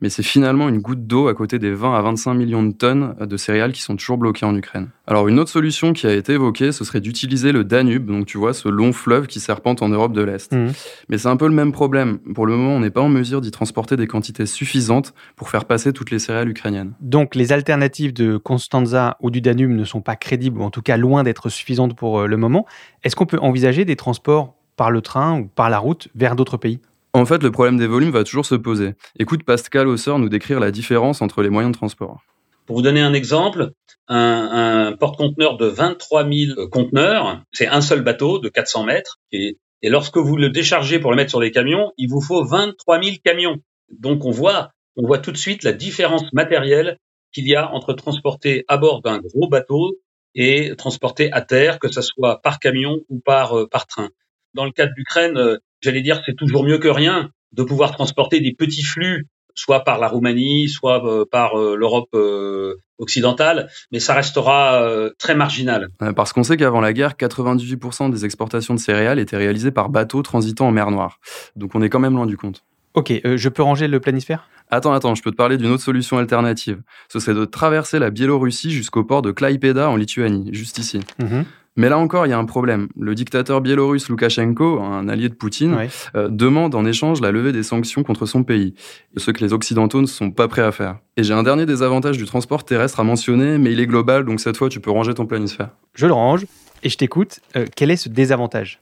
Mais 0.00 0.08
c'est 0.08 0.22
finalement 0.22 0.68
une 0.68 0.78
goutte 0.78 1.06
d'eau 1.06 1.28
à 1.28 1.34
côté 1.34 1.58
des 1.58 1.72
20 1.72 1.94
à 1.94 2.00
25 2.00 2.34
millions 2.34 2.62
de 2.62 2.72
tonnes 2.72 3.14
de 3.20 3.36
céréales 3.36 3.72
qui 3.72 3.82
sont 3.82 3.96
toujours 3.96 4.16
bloquées 4.18 4.46
en 4.46 4.54
Ukraine. 4.56 4.88
Alors 5.06 5.28
une 5.28 5.38
autre 5.38 5.50
solution 5.50 5.92
qui 5.92 6.06
a 6.06 6.14
été 6.14 6.34
évoquée, 6.34 6.72
ce 6.72 6.84
serait 6.84 7.00
d'utiliser 7.00 7.52
le 7.52 7.64
Danube, 7.64 8.06
donc 8.06 8.26
tu 8.26 8.38
vois 8.38 8.54
ce 8.54 8.68
long 8.68 8.92
fleuve 8.92 9.26
qui 9.26 9.40
serpente 9.40 9.82
en 9.82 9.88
Europe 9.88 10.12
de 10.12 10.22
l'Est. 10.22 10.54
Hmm. 10.54 10.68
Mais 11.08 11.18
c'est 11.18 11.28
un 11.28 11.36
peu 11.36 11.48
le 11.48 11.54
même 11.54 11.72
problème. 11.72 12.18
Pour 12.34 12.46
le 12.46 12.56
moment, 12.56 12.76
on 12.76 12.80
n'est 12.80 12.90
pas 12.90 13.02
en 13.02 13.08
mesure 13.08 13.40
d'y 13.40 13.50
transporter 13.50 13.96
des 13.96 14.06
quantités 14.06 14.46
suffisantes 14.46 15.12
pour 15.36 15.50
faire 15.50 15.64
passer 15.64 15.92
toutes 15.92 16.10
les 16.10 16.18
céréales 16.18 16.48
ukrainiennes. 16.48 16.94
Donc 17.00 17.34
les 17.34 17.52
alternatives 17.52 18.12
de 18.12 18.36
Constanza 18.36 19.16
ou 19.20 19.30
du 19.30 19.40
Danube 19.40 19.70
ne 19.70 19.84
sont 19.84 20.00
pas 20.00 20.16
crédibles, 20.16 20.60
ou 20.60 20.62
en 20.62 20.70
tout 20.70 20.82
cas 20.82 20.96
loin 20.96 21.24
d'être 21.24 21.48
suffisantes 21.48 21.94
pour 21.96 22.20
euh, 22.20 22.26
le 22.26 22.36
moment. 22.36 22.64
Est-ce 23.02 23.16
qu'on 23.16 23.26
peut 23.26 23.38
envisager 23.40 23.84
des 23.84 23.96
transports 23.96 24.59
par 24.80 24.90
le 24.90 25.02
train 25.02 25.38
ou 25.38 25.46
par 25.46 25.68
la 25.68 25.78
route 25.78 26.08
vers 26.14 26.34
d'autres 26.34 26.56
pays 26.56 26.78
En 27.12 27.26
fait, 27.26 27.42
le 27.42 27.50
problème 27.50 27.76
des 27.76 27.86
volumes 27.86 28.12
va 28.12 28.24
toujours 28.24 28.46
se 28.46 28.54
poser. 28.54 28.94
Écoute 29.18 29.44
Pascal 29.44 29.86
Hausser 29.86 30.16
nous 30.16 30.30
décrire 30.30 30.58
la 30.58 30.70
différence 30.70 31.20
entre 31.20 31.42
les 31.42 31.50
moyens 31.50 31.74
de 31.74 31.76
transport. 31.76 32.22
Pour 32.64 32.76
vous 32.76 32.82
donner 32.82 33.02
un 33.02 33.12
exemple, 33.12 33.72
un, 34.08 34.96
porte-conteneur 34.98 35.58
de 35.58 35.66
23 35.66 36.26
000 36.26 36.68
conteneurs, 36.70 37.42
c'est 37.52 37.66
un 37.66 37.82
seul 37.82 38.00
bateau 38.00 38.38
de 38.38 38.48
400 38.48 38.84
mètres. 38.84 39.18
Et, 39.32 39.58
et, 39.82 39.90
lorsque 39.90 40.16
vous 40.16 40.38
le 40.38 40.48
déchargez 40.48 40.98
pour 40.98 41.10
le 41.10 41.18
mettre 41.18 41.28
sur 41.28 41.42
les 41.42 41.50
camions, 41.50 41.92
il 41.98 42.08
vous 42.08 42.22
faut 42.22 42.42
23 42.42 43.02
000 43.02 43.16
camions. 43.22 43.58
Donc 43.90 44.24
on 44.24 44.30
voit, 44.30 44.70
on 44.96 45.06
voit 45.06 45.18
tout 45.18 45.30
de 45.30 45.36
suite 45.36 45.62
la 45.62 45.74
différence 45.74 46.32
matérielle 46.32 46.96
qu'il 47.34 47.46
y 47.46 47.54
a 47.54 47.70
entre 47.70 47.92
transporter 47.92 48.64
à 48.66 48.78
bord 48.78 49.02
d'un 49.02 49.18
gros 49.18 49.46
bateau 49.46 49.98
et 50.34 50.74
transporter 50.78 51.30
à 51.32 51.42
terre, 51.42 51.78
que 51.78 51.92
ce 51.92 52.00
soit 52.00 52.40
par 52.40 52.60
camion 52.60 53.00
ou 53.10 53.20
par, 53.20 53.58
euh, 53.58 53.68
par 53.68 53.86
train. 53.86 54.08
Dans 54.54 54.64
le 54.64 54.72
cas 54.72 54.86
de 54.86 54.92
l'Ukraine, 54.96 55.36
euh, 55.36 55.58
j'allais 55.80 56.02
dire 56.02 56.22
c'est 56.26 56.36
toujours 56.36 56.64
mieux 56.64 56.78
que 56.78 56.88
rien 56.88 57.30
de 57.52 57.62
pouvoir 57.62 57.92
transporter 57.92 58.40
des 58.40 58.52
petits 58.52 58.84
flux 58.84 59.26
soit 59.54 59.84
par 59.84 59.98
la 59.98 60.08
Roumanie, 60.08 60.68
soit 60.68 61.04
euh, 61.04 61.24
par 61.30 61.58
euh, 61.58 61.76
l'Europe 61.76 62.08
euh, 62.14 62.76
occidentale, 62.98 63.68
mais 63.92 64.00
ça 64.00 64.14
restera 64.14 64.84
très 65.18 65.34
marginal. 65.34 65.88
Parce 66.14 66.34
qu'on 66.34 66.42
sait 66.42 66.58
qu'avant 66.58 66.82
la 66.82 66.92
guerre, 66.92 67.14
98% 67.14 68.10
des 68.10 68.26
exportations 68.26 68.74
de 68.74 68.78
céréales 68.78 69.18
étaient 69.18 69.38
réalisées 69.38 69.70
par 69.70 69.88
bateaux 69.88 70.22
transitant 70.22 70.68
en 70.68 70.70
mer 70.70 70.90
Noire. 70.90 71.18
Donc 71.56 71.74
on 71.74 71.80
est 71.80 71.88
quand 71.88 71.98
même 71.98 72.14
loin 72.14 72.26
du 72.26 72.36
compte. 72.36 72.62
Ok, 72.92 73.12
je 73.24 73.48
peux 73.48 73.62
ranger 73.62 73.88
le 73.88 74.00
planisphère? 74.00 74.48
Attends, 74.68 74.92
attends, 74.92 75.14
je 75.14 75.22
peux 75.22 75.30
te 75.30 75.36
parler 75.36 75.56
d'une 75.56 75.70
autre 75.70 75.82
solution 75.82 76.18
alternative. 76.18 76.82
Ce 77.08 77.20
serait 77.20 77.34
de 77.34 77.46
traverser 77.46 77.98
la 77.98 78.10
Biélorussie 78.10 78.70
jusqu'au 78.70 79.02
port 79.02 79.22
de 79.22 79.30
Klaipeda 79.32 79.88
en 79.88 79.96
Lituanie, 79.96 80.50
juste 80.52 80.76
ici. 80.76 81.00
Mhm. 81.18 81.46
Mais 81.76 81.88
là 81.88 81.98
encore, 81.98 82.26
il 82.26 82.30
y 82.30 82.32
a 82.32 82.38
un 82.38 82.44
problème. 82.44 82.88
Le 82.98 83.14
dictateur 83.14 83.60
biélorusse 83.60 84.08
Loukachenko, 84.08 84.80
un 84.80 85.08
allié 85.08 85.28
de 85.28 85.34
Poutine, 85.34 85.76
euh, 86.14 86.28
demande 86.28 86.74
en 86.74 86.84
échange 86.84 87.20
la 87.20 87.30
levée 87.30 87.52
des 87.52 87.62
sanctions 87.62 88.02
contre 88.02 88.26
son 88.26 88.42
pays, 88.42 88.74
ce 89.16 89.30
que 89.30 89.42
les 89.44 89.52
Occidentaux 89.52 90.00
ne 90.00 90.06
sont 90.06 90.30
pas 90.30 90.48
prêts 90.48 90.62
à 90.62 90.72
faire. 90.72 90.98
Et 91.16 91.22
j'ai 91.22 91.34
un 91.34 91.42
dernier 91.42 91.66
désavantage 91.66 92.18
du 92.18 92.26
transport 92.26 92.64
terrestre 92.64 93.00
à 93.00 93.04
mentionner, 93.04 93.58
mais 93.58 93.72
il 93.72 93.80
est 93.80 93.86
global, 93.86 94.24
donc 94.24 94.40
cette 94.40 94.56
fois, 94.56 94.68
tu 94.68 94.80
peux 94.80 94.90
ranger 94.90 95.14
ton 95.14 95.26
planisphère. 95.26 95.70
Je 95.94 96.06
le 96.06 96.12
range, 96.12 96.44
et 96.82 96.88
je 96.88 96.96
t'écoute. 96.96 97.40
Euh, 97.56 97.66
quel 97.76 97.90
est 97.90 97.96
ce 97.96 98.08
désavantage? 98.08 98.80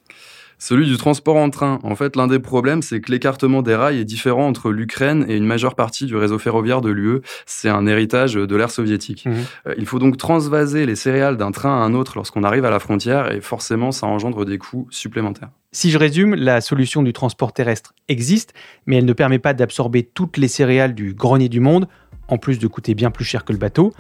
Celui 0.59 0.87
du 0.87 0.97
transport 0.97 1.37
en 1.37 1.51
train. 1.51 1.79
En 1.83 1.95
fait, 1.95 2.17
l'un 2.17 2.27
des 2.27 2.39
problèmes, 2.39 2.83
c'est 2.83 3.01
que 3.01 3.11
l'écartement 3.11 3.63
des 3.63 3.75
rails 3.75 3.99
est 3.99 4.05
différent 4.05 4.47
entre 4.47 4.71
l'Ukraine 4.71 5.25
et 5.29 5.37
une 5.37 5.47
majeure 5.47 5.75
partie 5.75 6.07
du 6.07 6.17
réseau 6.17 6.39
ferroviaire 6.39 6.81
de 6.81 6.91
l'UE. 6.91 7.21
C'est 7.47 7.69
un 7.69 7.87
héritage 7.87 8.35
de 8.35 8.57
l'ère 8.57 8.71
soviétique. 8.71 9.27
Mhm. 9.27 9.35
Euh, 9.67 9.75
il 9.79 9.87
faut 9.87 9.99
donc 9.99 10.17
transvaser 10.17 10.87
les 10.87 10.97
céréales 10.97 11.37
d'un 11.37 11.53
train 11.53 11.71
à 11.71 11.85
un 11.85 11.95
autre 11.95 12.13
lorsqu'on 12.17 12.43
arrive 12.43 12.65
à 12.65 12.71
la 12.71 12.81
frontière 12.81 13.33
et 13.33 13.41
forcément, 13.41 13.93
ça 13.93 14.07
engendre 14.07 14.45
des 14.45 14.59
coûts 14.59 14.87
supplémentaires. 14.91 15.51
Si 15.71 15.91
je 15.91 15.99
résume, 15.99 16.35
la 16.35 16.61
solution 16.61 17.03
du 17.03 17.13
transport 17.13 17.53
terrestre 17.53 17.95
existe, 18.09 18.55
mais 18.87 18.97
elle 18.97 19.05
ne 19.05 19.13
permet 19.13 19.39
pas 19.39 19.55
d'absorber 19.55 20.03
toutes 20.03 20.39
les 20.39 20.49
céréales 20.49 20.95
du 20.95 21.15
grenier 21.15 21.49
du 21.49 21.61
monde, 21.61 21.89
en 22.29 22.39
plus 22.39 22.59
de 22.59 22.67
coûter 22.67 22.95
bien 22.95 23.11
plus 23.11 23.25
cher 23.25 23.45
que 23.45 23.53
le 23.53 23.59
bateau. 23.59 23.93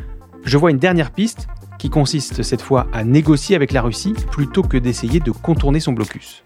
Je 0.44 0.56
vois 0.56 0.70
une 0.70 0.78
dernière 0.78 1.10
piste, 1.10 1.46
qui 1.78 1.90
consiste 1.90 2.42
cette 2.42 2.62
fois 2.62 2.86
à 2.92 3.04
négocier 3.04 3.56
avec 3.56 3.72
la 3.72 3.82
Russie 3.82 4.14
plutôt 4.30 4.62
que 4.62 4.76
d'essayer 4.76 5.20
de 5.20 5.30
contourner 5.30 5.80
son 5.80 5.92
blocus. 5.92 6.42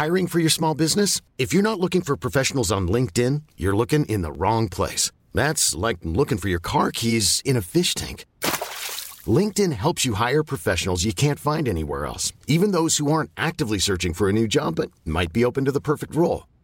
Hiring 0.00 0.28
for 0.28 0.40
your 0.40 0.50
small 0.50 0.74
business? 0.74 1.20
If 1.36 1.52
you're 1.52 1.62
not 1.62 1.78
looking 1.78 2.00
for 2.00 2.16
professionals 2.16 2.72
on 2.72 2.88
LinkedIn, 2.88 3.42
you're 3.58 3.76
looking 3.76 4.06
in 4.06 4.22
the 4.22 4.32
wrong 4.32 4.66
place. 4.66 5.10
That's 5.34 5.74
like 5.74 5.98
looking 6.02 6.38
for 6.38 6.48
your 6.48 6.58
car 6.58 6.90
keys 6.90 7.42
in 7.44 7.54
a 7.54 7.60
fish 7.60 7.94
tank. 7.94 8.24
LinkedIn 9.26 9.72
helps 9.72 10.06
you 10.06 10.14
hire 10.14 10.42
professionals 10.42 11.04
you 11.04 11.12
can't 11.12 11.38
find 11.38 11.68
anywhere 11.68 12.06
else, 12.06 12.32
even 12.46 12.72
those 12.72 12.96
who 12.96 13.12
aren't 13.12 13.30
actively 13.36 13.78
searching 13.78 14.14
for 14.14 14.30
a 14.30 14.32
new 14.32 14.48
job 14.48 14.76
but 14.76 14.90
might 15.04 15.34
be 15.34 15.44
open 15.44 15.66
to 15.66 15.72
the 15.72 15.82
perfect 15.82 16.14
role. 16.14 16.46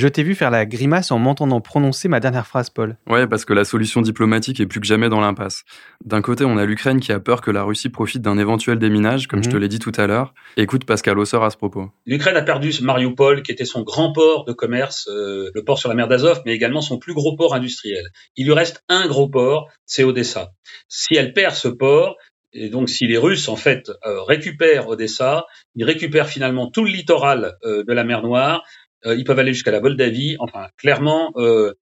Je 0.00 0.08
t'ai 0.08 0.22
vu 0.22 0.34
faire 0.34 0.50
la 0.50 0.64
grimace 0.64 1.10
en 1.10 1.18
m'entendant 1.18 1.60
prononcer 1.60 2.08
ma 2.08 2.20
dernière 2.20 2.46
phrase, 2.46 2.70
Paul. 2.70 2.96
Ouais, 3.06 3.26
parce 3.26 3.44
que 3.44 3.52
la 3.52 3.66
solution 3.66 4.00
diplomatique 4.00 4.58
est 4.58 4.64
plus 4.64 4.80
que 4.80 4.86
jamais 4.86 5.10
dans 5.10 5.20
l'impasse. 5.20 5.64
D'un 6.06 6.22
côté, 6.22 6.46
on 6.46 6.56
a 6.56 6.64
l'Ukraine 6.64 7.00
qui 7.00 7.12
a 7.12 7.20
peur 7.20 7.42
que 7.42 7.50
la 7.50 7.64
Russie 7.64 7.90
profite 7.90 8.22
d'un 8.22 8.38
éventuel 8.38 8.78
déminage, 8.78 9.26
comme 9.26 9.44
je 9.44 9.50
te 9.50 9.56
mhm. 9.56 9.60
l'ai 9.60 9.68
dit 9.68 9.78
tout 9.78 9.92
à 9.98 10.06
l'heure. 10.06 10.32
Écoute 10.56 10.86
Pascal 10.86 11.18
Ossor 11.18 11.44
à 11.44 11.50
ce 11.50 11.58
propos. 11.58 11.90
L'Ukraine 12.06 12.38
a 12.38 12.40
perdu 12.40 12.72
Mariupol, 12.80 13.42
qui 13.42 13.52
était 13.52 13.66
son 13.66 13.82
grand 13.82 14.14
port 14.14 14.46
de 14.46 14.54
commerce, 14.54 15.06
euh, 15.08 15.50
le 15.52 15.64
port 15.64 15.78
sur 15.78 15.90
la 15.90 15.94
mer 15.94 16.08
d'Azov, 16.08 16.40
mais 16.46 16.54
également 16.54 16.80
son 16.80 16.98
plus 16.98 17.12
gros 17.12 17.36
port 17.36 17.52
industriel. 17.52 18.06
Il 18.36 18.46
lui 18.46 18.54
reste 18.54 18.82
un 18.88 19.06
gros 19.06 19.28
port, 19.28 19.68
c'est 19.84 20.04
Odessa. 20.04 20.52
Si 20.88 21.14
elle 21.14 21.34
perd 21.34 21.54
ce 21.54 21.68
port, 21.68 22.16
et 22.54 22.70
donc, 22.70 22.88
si 22.88 23.06
les 23.06 23.18
Russes, 23.18 23.48
en 23.48 23.56
fait, 23.56 23.90
euh, 24.06 24.22
récupèrent 24.22 24.88
Odessa, 24.88 25.44
ils 25.74 25.84
récupèrent 25.84 26.26
finalement 26.26 26.70
tout 26.70 26.84
le 26.84 26.90
littoral 26.90 27.58
euh, 27.64 27.84
de 27.84 27.92
la 27.92 28.02
mer 28.02 28.22
Noire, 28.22 28.64
ils 29.04 29.24
peuvent 29.24 29.38
aller 29.38 29.52
jusqu'à 29.52 29.70
la 29.70 29.80
Moldavie. 29.80 30.36
Enfin, 30.38 30.68
clairement, 30.76 31.32
euh, 31.36 31.74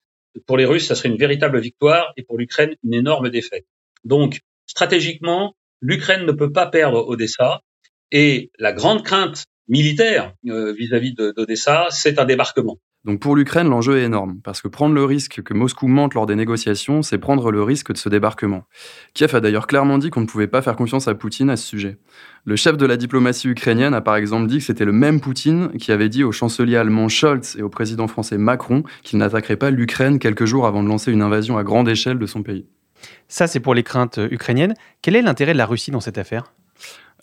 pour 0.47 0.57
les 0.57 0.65
Russes, 0.65 0.87
ça 0.87 0.95
serait 0.95 1.09
une 1.09 1.19
véritable 1.19 1.61
victoire 1.61 2.13
et 2.17 2.23
pour 2.23 2.39
l'Ukraine, 2.39 2.75
une 2.85 2.95
énorme 2.95 3.31
défaite. 3.31 3.67
Donc, 4.05 4.41
stratégiquement, 4.67 5.55
l'Ukraine 5.81 6.25
ne 6.25 6.33
peut 6.33 6.53
pas 6.53 6.67
perdre 6.67 7.07
Odessa. 7.09 7.63
Et 8.11 8.51
la 8.59 8.73
grande 8.73 9.05
crainte 9.05 9.45
militaire 9.69 10.35
euh, 10.47 10.73
vis-à-vis 10.73 11.15
d'Odessa, 11.15 11.89
c'est 11.91 12.19
un 12.19 12.25
débarquement. 12.25 12.79
Donc 13.05 13.21
pour 13.21 13.37
l'Ukraine, 13.37 13.69
l'enjeu 13.69 13.99
est 13.99 14.05
énorme, 14.05 14.41
parce 14.43 14.61
que 14.61 14.69
prendre 14.69 14.95
le 14.95 15.05
risque 15.05 15.43
que 15.43 15.55
Moscou 15.55 15.87
mente 15.87 16.15
lors 16.15 16.27
des 16.27 16.35
négociations, 16.35 17.03
c'est 17.03 17.19
prendre 17.19 17.51
le 17.53 17.63
risque 17.63 17.93
de 17.93 17.97
ce 17.97 18.09
débarquement. 18.09 18.65
Kiev 19.15 19.35
a 19.35 19.41
d'ailleurs 19.41 19.67
clairement 19.67 19.99
dit 19.99 20.11
qu'on 20.11 20.21
ne 20.21 20.27
pouvait 20.27 20.49
pas 20.49 20.63
faire 20.63 20.75
confiance 20.75 21.07
à 21.07 21.15
Poutine 21.15 21.49
à 21.49 21.57
ce 21.57 21.65
sujet. 21.65 21.99
Le 22.45 22.57
chef 22.57 22.77
de 22.77 22.87
la 22.87 22.97
diplomatie 22.97 23.49
ukrainienne 23.49 23.95
a 23.95 24.01
par 24.01 24.17
exemple 24.17 24.49
dit 24.49 24.59
que 24.59 24.65
c'était 24.65 24.85
le 24.85 24.93
même 24.93 25.21
Poutine 25.21 25.71
qui 25.79 25.93
avait 25.93 26.09
dit 26.09 26.25
au 26.25 26.33
chancelier 26.33 26.77
allemand 26.77 27.09
Scholz 27.09 27.57
et 27.57 27.63
au 27.63 27.69
président 27.69 28.09
français 28.09 28.37
Macron 28.37 28.83
qu'il 29.05 29.19
n'attaquerait 29.19 29.57
pas 29.57 29.71
l'Ukraine 29.71 30.19
quelques 30.19 30.45
jours 30.45 30.67
avant 30.67 30.83
de 30.83 30.89
lancer 30.89 31.13
une 31.13 31.23
invasion 31.23 31.57
à 31.57 31.63
grande 31.63 31.89
échelle 31.89 32.19
de 32.19 32.27
son 32.27 32.43
pays. 32.43 32.67
Ça, 33.29 33.47
c'est 33.47 33.61
pour 33.61 33.75
les 33.75 33.85
craintes 33.85 34.19
ukrainiennes. 34.31 34.75
Quel 35.03 35.15
est 35.15 35.23
l'intérêt 35.23 35.53
de 35.53 35.59
la 35.59 35.67
Russie 35.67 35.93
dans 35.93 36.01
cette 36.01 36.19
affaire? 36.19 36.53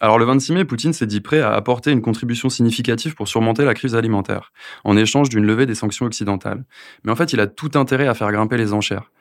Alors 0.01 0.19
le 0.19 0.25
26 0.25 0.53
mai, 0.53 0.65
Poutine 0.65 0.93
s'est 0.93 1.07
dit 1.07 1.21
prêt 1.21 1.39
à 1.39 1.53
apporter 1.53 1.91
une 1.91 2.01
contribution 2.01 2.49
significative 2.49 3.15
pour 3.15 3.27
surmonter 3.27 3.63
la 3.63 3.73
crise 3.73 3.95
alimentaire, 3.95 4.51
en 4.83 4.97
échange 4.97 5.29
d'une 5.29 5.45
levée 5.45 5.65
des 5.65 5.75
sanctions 5.75 6.05
occidentales. 6.05 6.63
Mais 7.03 7.11
en 7.11 7.15
fait, 7.15 7.33
il 7.33 7.39
a 7.39 7.47
tout 7.47 7.71
intérêt 7.75 8.07
à 8.07 8.13
faire 8.13 8.31
grimper 8.31 8.57
les 8.57 8.73
enchères. 8.73 9.11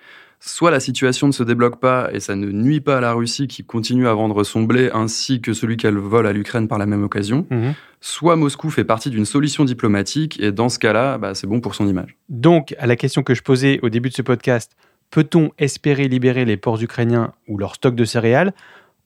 Soit 0.40 0.71
la 0.71 0.81
situation 0.81 1.26
ne 1.26 1.33
se 1.33 1.43
débloque 1.43 1.81
pas 1.81 2.11
et 2.12 2.21
ça 2.21 2.37
ne 2.37 2.50
nuit 2.50 2.81
pas 2.81 2.99
à 2.99 3.00
la 3.00 3.12
Russie 3.12 3.47
qui 3.47 3.64
continue 3.64 4.09
à 4.09 4.14
vendre 4.14 4.43
son 4.45 4.64
blé 4.64 4.90
ainsi 4.93 5.40
que 5.40 5.52
celui 5.52 5.76
qu'elle 5.76 5.97
vole 5.97 6.26
à 6.26 6.33
l'Ukraine 6.33 6.69
par 6.69 6.78
la 6.78 6.87
même 6.87 7.02
occasion, 7.04 7.47
mhm. 7.50 7.75
soit 8.00 8.37
Moscou 8.37 8.69
fait 8.69 8.85
partie 8.85 9.11
d'une 9.11 9.25
solution 9.25 9.64
diplomatique 9.64 10.38
et 10.40 10.52
dans 10.52 10.69
ce 10.69 10.78
cas-là, 10.78 11.19
bah, 11.19 11.35
c'est 11.35 11.47
bon 11.47 11.61
pour 11.61 11.75
son 11.75 11.88
image. 11.88 12.16
Donc, 12.28 12.75
à 12.78 12.87
la 12.87 12.97
question 12.97 13.23
que 13.23 13.35
je 13.35 13.43
posais 13.43 13.78
au 13.83 13.88
début 13.88 14.11
de 14.11 14.14
ce 14.14 14.23
podcast, 14.23 14.73
peut-on 15.11 15.52
espérer 15.59 16.09
libérer 16.09 16.45
les 16.45 16.57
ports 16.57 16.83
ukrainiens 16.83 17.33
ou 17.49 17.57
leur 17.57 17.76
stock 17.76 17.95
de 17.95 18.04
céréales? 18.04 18.52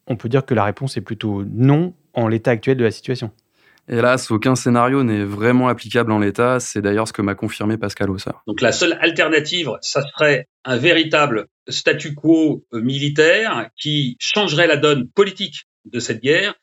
On 0.08 0.16
peut 0.16 0.28
dire 0.28 0.44
que 0.44 0.54
la 0.54 0.64
réponse 0.64 0.96
est 0.96 1.02
plutôt 1.02 1.44
non 1.44 1.94
en 2.14 2.26
l'état 2.26 2.50
actuel 2.50 2.76
de 2.76 2.84
la 2.84 2.90
situation. 2.90 3.30
Hélas, 3.90 4.30
aucun 4.30 4.54
scénario 4.54 5.02
n'est 5.02 5.24
vraiment 5.24 5.68
applicable 5.68 6.12
en 6.12 6.18
l'état. 6.18 6.60
C'est 6.60 6.82
d'ailleurs 6.82 7.08
ce 7.08 7.12
que 7.12 7.22
m'a 7.22 7.34
confirmé 7.34 7.78
Pascal 7.78 8.10
Ossard. 8.10 8.42
Donc 8.46 8.60
la 8.60 8.72
seule 8.72 8.98
alternative, 9.00 9.70
ça 9.80 10.02
serait 10.02 10.46
un 10.64 10.76
véritable 10.76 11.46
statu 11.68 12.14
quo 12.14 12.64
militaire 12.72 13.70
qui 13.80 14.16
changerait 14.18 14.66
la 14.66 14.76
donne 14.76 15.08
politique 15.08 15.64
de 15.86 16.00
cette 16.00 16.20
guerre 16.20 16.54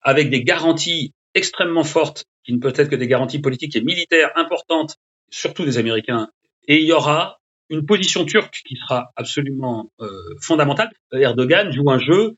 avec 0.00 0.30
des 0.30 0.42
garanties 0.42 1.12
extrêmement 1.34 1.84
fortes, 1.84 2.24
qui 2.44 2.54
ne 2.54 2.58
peuvent 2.58 2.74
être 2.76 2.88
que 2.88 2.96
des 2.96 3.08
garanties 3.08 3.40
politiques 3.40 3.76
et 3.76 3.82
militaires 3.82 4.30
importantes, 4.36 4.96
surtout 5.30 5.66
des 5.66 5.76
Américains. 5.76 6.28
Et 6.66 6.78
il 6.80 6.86
y 6.86 6.92
aura 6.92 7.40
une 7.68 7.84
position 7.84 8.24
turque 8.24 8.62
qui 8.66 8.76
sera 8.76 9.10
absolument 9.16 9.92
euh, 10.00 10.08
fondamentale. 10.40 10.90
Erdogan 11.12 11.70
joue 11.72 11.90
un 11.90 11.98
jeu 11.98 12.14
euh, 12.22 12.34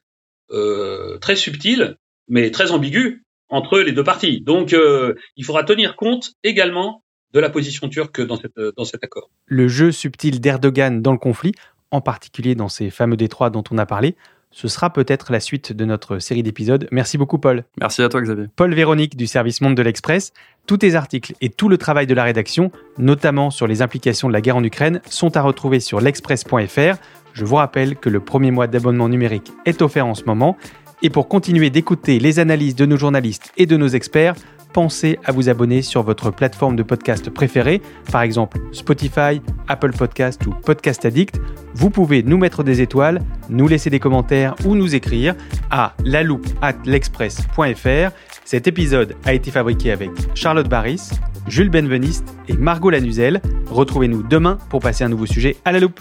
très 1.20 1.36
subtil, 1.36 1.96
mais 2.28 2.50
très 2.50 2.70
ambigu 2.70 3.22
entre 3.52 3.78
les 3.80 3.92
deux 3.92 4.02
parties. 4.02 4.40
Donc, 4.40 4.72
euh, 4.72 5.14
il 5.36 5.44
faudra 5.44 5.62
tenir 5.62 5.94
compte 5.94 6.32
également 6.42 7.04
de 7.34 7.40
la 7.40 7.50
position 7.50 7.88
turque 7.88 8.20
dans, 8.20 8.36
cette, 8.36 8.58
dans 8.76 8.84
cet 8.84 9.04
accord. 9.04 9.30
Le 9.46 9.68
jeu 9.68 9.92
subtil 9.92 10.40
d'Erdogan 10.40 11.02
dans 11.02 11.12
le 11.12 11.18
conflit, 11.18 11.52
en 11.90 12.00
particulier 12.00 12.54
dans 12.54 12.68
ces 12.68 12.90
fameux 12.90 13.16
détroits 13.16 13.50
dont 13.50 13.64
on 13.70 13.78
a 13.78 13.86
parlé, 13.86 14.16
ce 14.50 14.68
sera 14.68 14.92
peut-être 14.92 15.32
la 15.32 15.40
suite 15.40 15.72
de 15.72 15.84
notre 15.84 16.18
série 16.18 16.42
d'épisodes. 16.42 16.86
Merci 16.90 17.16
beaucoup, 17.16 17.38
Paul. 17.38 17.64
Merci 17.80 18.02
à 18.02 18.08
toi, 18.08 18.20
Xavier. 18.20 18.46
Paul 18.54 18.74
Véronique 18.74 19.16
du 19.16 19.26
service 19.26 19.60
Monde 19.62 19.74
de 19.74 19.82
l'Express. 19.82 20.32
Tous 20.66 20.76
tes 20.76 20.94
articles 20.94 21.34
et 21.40 21.48
tout 21.48 21.68
le 21.68 21.78
travail 21.78 22.06
de 22.06 22.14
la 22.14 22.24
rédaction, 22.24 22.70
notamment 22.98 23.50
sur 23.50 23.66
les 23.66 23.82
implications 23.82 24.28
de 24.28 24.32
la 24.32 24.40
guerre 24.40 24.56
en 24.56 24.64
Ukraine, 24.64 25.00
sont 25.06 25.36
à 25.36 25.42
retrouver 25.42 25.80
sur 25.80 26.00
l'express.fr. 26.00 26.98
Je 27.32 27.44
vous 27.44 27.56
rappelle 27.56 27.96
que 27.96 28.08
le 28.08 28.20
premier 28.20 28.50
mois 28.50 28.66
d'abonnement 28.66 29.08
numérique 29.08 29.52
est 29.64 29.82
offert 29.82 30.06
en 30.06 30.14
ce 30.14 30.24
moment. 30.24 30.56
Et 31.02 31.10
pour 31.10 31.28
continuer 31.28 31.70
d'écouter 31.70 32.18
les 32.18 32.38
analyses 32.38 32.76
de 32.76 32.86
nos 32.86 32.96
journalistes 32.96 33.52
et 33.56 33.66
de 33.66 33.76
nos 33.76 33.88
experts, 33.88 34.34
pensez 34.72 35.18
à 35.24 35.32
vous 35.32 35.48
abonner 35.48 35.82
sur 35.82 36.02
votre 36.02 36.30
plateforme 36.30 36.76
de 36.76 36.82
podcast 36.82 37.28
préférée, 37.30 37.82
par 38.10 38.22
exemple 38.22 38.58
Spotify, 38.72 39.40
Apple 39.68 39.92
Podcast 39.92 40.46
ou 40.46 40.50
Podcast 40.50 41.04
Addict. 41.04 41.40
Vous 41.74 41.90
pouvez 41.90 42.22
nous 42.22 42.38
mettre 42.38 42.62
des 42.62 42.80
étoiles, 42.80 43.20
nous 43.48 43.68
laisser 43.68 43.90
des 43.90 44.00
commentaires 44.00 44.54
ou 44.64 44.74
nous 44.74 44.94
écrire 44.94 45.34
à 45.70 45.94
l'express.fr. 46.84 48.10
Cet 48.44 48.66
épisode 48.66 49.16
a 49.24 49.34
été 49.34 49.50
fabriqué 49.50 49.92
avec 49.92 50.10
Charlotte 50.34 50.68
Barris, 50.68 51.10
Jules 51.48 51.70
Benveniste 51.70 52.36
et 52.48 52.54
Margot 52.54 52.90
Lanuzel. 52.90 53.40
Retrouvez-nous 53.70 54.22
demain 54.22 54.58
pour 54.68 54.80
passer 54.80 55.04
un 55.04 55.08
nouveau 55.08 55.26
sujet 55.26 55.56
à 55.64 55.72
la 55.72 55.80
loupe. 55.80 56.00